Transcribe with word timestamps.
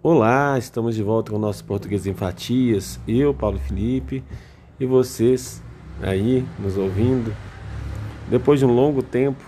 Olá, 0.00 0.56
estamos 0.56 0.94
de 0.94 1.02
volta 1.02 1.32
com 1.32 1.38
o 1.38 1.40
nosso 1.40 1.64
Português 1.64 2.06
em 2.06 2.14
Fatias. 2.14 3.00
Eu, 3.06 3.34
Paulo 3.34 3.58
Felipe, 3.58 4.22
e 4.78 4.86
vocês 4.86 5.60
aí 6.00 6.46
nos 6.60 6.76
ouvindo. 6.76 7.34
Depois 8.30 8.60
de 8.60 8.64
um 8.64 8.72
longo 8.72 9.02
tempo, 9.02 9.42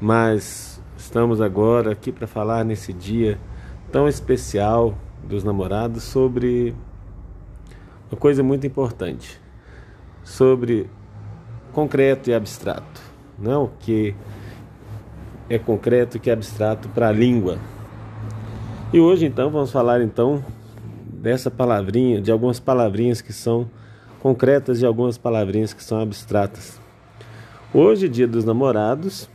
mas 0.00 0.80
estamos 0.96 1.40
agora 1.40 1.90
aqui 1.90 2.12
para 2.12 2.28
falar 2.28 2.64
nesse 2.64 2.92
dia 2.92 3.40
tão 3.90 4.06
especial 4.06 4.96
dos 5.24 5.42
namorados 5.42 6.04
sobre 6.04 6.72
uma 8.08 8.16
coisa 8.16 8.44
muito 8.44 8.68
importante, 8.68 9.40
sobre 10.22 10.88
concreto 11.72 12.30
e 12.30 12.34
abstrato, 12.34 13.02
não 13.36 13.64
o 13.64 13.70
que 13.80 14.14
é 15.48 15.58
concreto 15.58 16.18
e 16.18 16.20
que 16.20 16.30
é 16.30 16.34
abstrato 16.34 16.88
para 16.90 17.08
a 17.08 17.12
língua 17.12 17.58
e 18.92 18.98
hoje 18.98 19.26
então 19.26 19.50
vamos 19.50 19.70
falar 19.70 20.02
então 20.02 20.44
dessa 21.04 21.50
palavrinha, 21.50 22.20
de 22.20 22.32
algumas 22.32 22.58
palavrinhas 22.58 23.20
que 23.20 23.32
são 23.32 23.70
concretas 24.20 24.80
e 24.80 24.86
algumas 24.86 25.16
palavrinhas 25.16 25.72
que 25.72 25.82
são 25.82 26.00
abstratas. 26.00 26.80
Hoje, 27.72 28.08
dia 28.08 28.26
dos 28.26 28.44
namorados, 28.44 29.30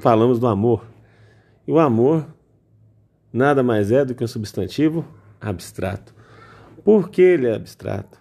falamos 0.00 0.40
do 0.40 0.46
amor. 0.46 0.84
E 1.66 1.70
o 1.70 1.78
amor 1.78 2.26
nada 3.32 3.62
mais 3.62 3.92
é 3.92 4.04
do 4.04 4.14
que 4.14 4.24
um 4.24 4.28
substantivo 4.28 5.04
abstrato. 5.40 6.14
Por 6.82 7.08
que 7.08 7.22
ele 7.22 7.46
é 7.46 7.54
abstrato? 7.54 8.18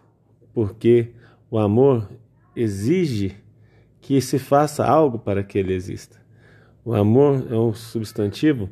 Porque 0.53 1.13
o 1.49 1.57
amor 1.57 2.07
exige 2.55 3.35
que 3.99 4.21
se 4.21 4.37
faça 4.37 4.85
algo 4.85 5.17
para 5.17 5.43
que 5.43 5.57
ele 5.57 5.73
exista. 5.73 6.21
O 6.85 6.93
amor 6.93 7.47
é 7.49 7.55
um 7.55 7.73
substantivo 7.73 8.69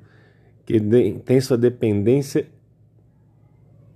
que 0.65 0.79
tem 1.25 1.41
sua 1.41 1.57
dependência, 1.57 2.47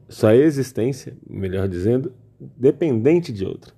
sua 0.10 0.36
existência, 0.36 1.16
melhor 1.30 1.68
dizendo, 1.68 2.14
dependente 2.40 3.32
de 3.32 3.46
outro. 3.46 3.74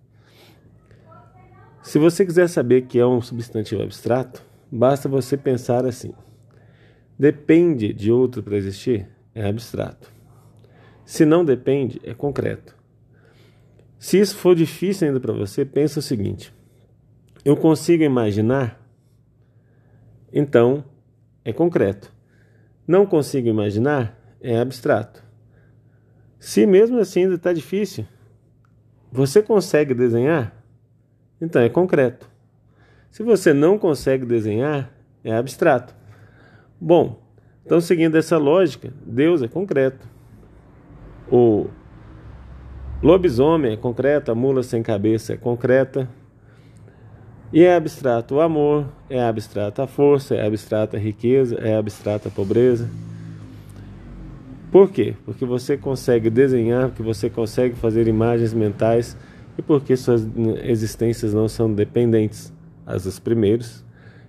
Se 1.82 1.98
você 1.98 2.26
quiser 2.26 2.50
saber 2.50 2.84
que 2.84 3.00
é 3.00 3.06
um 3.06 3.22
substantivo 3.22 3.82
abstrato, 3.82 4.44
basta 4.72 5.08
você 5.08 5.38
pensar 5.38 5.86
assim: 5.86 6.14
depende 7.18 7.94
de 7.94 8.12
outro 8.12 8.44
para 8.44 8.58
existir? 8.58 9.08
É 9.34 9.48
abstrato. 9.48 10.12
Se 11.06 11.24
não 11.24 11.46
depende, 11.46 12.02
é 12.04 12.14
concreto. 12.14 12.76
Se 13.98 14.20
isso 14.20 14.36
for 14.36 14.56
difícil 14.56 15.08
ainda 15.08 15.20
para 15.20 15.32
você, 15.32 15.64
pensa 15.64 16.00
o 16.00 16.04
seguinte: 16.04 16.54
eu 17.46 17.56
consigo 17.56 18.04
imaginar? 18.04 18.86
Então, 20.34 20.84
é 21.46 21.54
concreto. 21.54 22.12
Não 22.88 23.06
consigo 23.06 23.50
imaginar 23.50 24.18
é 24.40 24.58
abstrato. 24.60 25.24
Se 26.40 26.66
mesmo 26.66 27.00
assim 27.00 27.24
ainda 27.24 27.36
está 27.36 27.52
difícil, 27.52 28.06
você 29.12 29.42
consegue 29.42 29.94
desenhar? 29.94 30.54
Então 31.42 31.62
é 31.62 31.70
concreto. 31.70 32.30
Se 33.12 33.24
você 33.24 33.54
não 33.54 33.78
consegue 33.78 34.26
desenhar, 34.26 34.92
é 35.24 35.36
abstrato. 35.36 35.96
Bom, 36.80 37.22
então 37.66 37.82
seguindo 37.82 38.16
essa 38.16 38.38
lógica, 38.38 38.94
Deus 39.06 39.42
é 39.42 39.48
concreto. 39.48 40.08
O 41.30 41.68
lobisomem 43.04 43.74
é 43.74 43.78
concreto, 43.78 44.32
a 44.32 44.36
mula 44.36 44.64
sem 44.64 44.82
cabeça 44.82 45.34
é 45.34 45.38
concreta, 45.38 46.08
e 47.52 47.64
é 47.64 47.76
abstrato 47.76 48.36
o 48.36 48.42
amor, 48.42 48.88
é 49.10 49.22
abstrata 49.22 49.84
a 49.84 49.88
força, 49.88 50.36
é 50.36 50.46
abstrata 50.46 50.98
a 50.98 51.00
riqueza, 51.00 51.56
é 51.56 51.76
abstrata 51.76 52.28
a 52.28 52.32
pobreza. 52.32 52.90
Por 54.72 54.92
quê? 54.92 55.16
Porque 55.24 55.46
você 55.46 55.78
consegue 55.78 56.30
desenhar, 56.30 56.90
porque 56.90 57.02
você 57.02 57.30
consegue 57.30 57.76
fazer 57.76 58.08
imagens 58.08 58.54
mentais 58.54 59.16
e 59.58 59.62
porque 59.62 59.96
suas 59.96 60.28
existências 60.64 61.34
não 61.34 61.48
são 61.48 61.74
dependentes. 61.74 62.54
As 62.86 63.04
dos 63.04 63.18
primeiros 63.18 63.86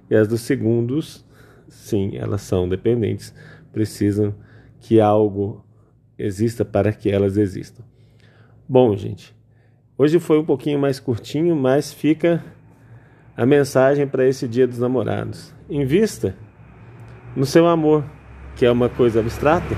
e 0.09 0.15
as 0.15 0.29
dos 0.29 0.41
segundos, 0.41 1.25
sim, 1.69 2.17
elas 2.17 2.43
são 2.43 2.69
dependentes. 2.69 3.35
Precisam 3.73 4.35
que 4.81 5.01
algo 5.01 5.65
exista 6.17 6.65
para 6.65 6.93
que 6.93 7.11
elas 7.11 7.37
existam. 7.37 7.83
Bom, 8.69 8.97
gente, 8.97 9.35
hoje 9.97 10.21
foi 10.21 10.39
um 10.39 10.45
pouquinho 10.45 10.79
mais 10.79 11.01
curtinho, 11.01 11.57
mas 11.57 11.93
fica 11.93 12.45
a 13.39 13.47
mensagem 13.47 14.05
para 14.05 14.27
esse 14.27 14.49
Dia 14.49 14.67
dos 14.67 14.81
Namorados. 14.81 15.55
Invista 15.71 16.35
no 17.37 17.47
seu 17.47 17.69
amor, 17.69 18.03
que 18.57 18.67
é 18.67 18.71
uma 18.71 18.89
coisa 18.89 19.21
abstrata, 19.21 19.77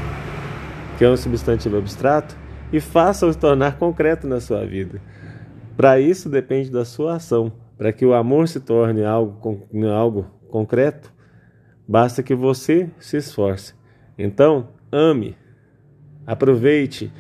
que 0.96 1.04
é 1.04 1.10
um 1.10 1.16
substantivo 1.16 1.76
abstrato, 1.76 2.34
e 2.72 2.80
faça-o 2.80 3.34
tornar 3.34 3.76
concreto 3.76 4.26
na 4.26 4.40
sua 4.40 4.64
vida. 4.64 5.02
Para 5.76 6.00
isso 6.00 6.30
depende 6.30 6.70
da 6.70 6.86
sua 6.86 7.16
ação. 7.16 7.52
Para 7.76 7.92
que 7.92 8.06
o 8.06 8.14
amor 8.14 8.48
se 8.48 8.60
torne 8.60 9.04
algo, 9.04 9.68
algo 9.92 10.26
concreto, 10.48 11.12
basta 11.86 12.22
que 12.22 12.34
você 12.34 12.88
se 12.98 13.18
esforce. 13.18 13.74
Então, 14.16 14.68
ame, 14.90 15.36
aproveite, 16.26 17.12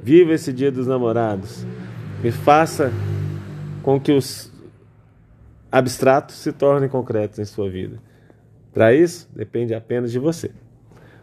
viva 0.00 0.32
esse 0.32 0.52
Dia 0.52 0.70
dos 0.70 0.86
Namorados 0.86 1.66
e 2.22 2.30
faça 2.30 2.92
com 3.82 3.98
que 3.98 4.12
os 4.12 4.52
abstratos 5.70 6.36
se 6.36 6.52
tornem 6.52 6.88
concretos 6.88 7.38
em 7.38 7.44
sua 7.44 7.68
vida. 7.68 8.00
Para 8.72 8.94
isso, 8.94 9.28
depende 9.34 9.74
apenas 9.74 10.12
de 10.12 10.18
você. 10.18 10.50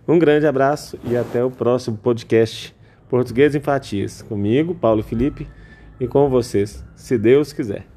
Um 0.07 0.19
grande 0.19 0.45
abraço 0.45 0.99
e 1.03 1.17
até 1.17 1.43
o 1.43 1.49
próximo 1.49 1.97
podcast 1.97 2.75
Português 3.09 3.55
em 3.55 3.59
Fatias. 3.59 4.21
Comigo, 4.21 4.75
Paulo 4.75 5.01
Felipe, 5.01 5.47
e 5.99 6.07
com 6.07 6.29
vocês, 6.29 6.83
se 6.95 7.17
Deus 7.17 7.53
quiser. 7.53 7.94